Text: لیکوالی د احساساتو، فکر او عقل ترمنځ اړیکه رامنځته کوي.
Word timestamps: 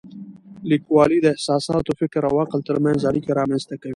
لیکوالی 0.69 1.19
د 1.21 1.27
احساساتو، 1.35 1.91
فکر 2.01 2.21
او 2.29 2.35
عقل 2.43 2.59
ترمنځ 2.69 2.99
اړیکه 3.09 3.31
رامنځته 3.39 3.75
کوي. 3.81 3.89